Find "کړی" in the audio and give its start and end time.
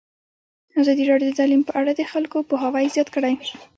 3.15-3.33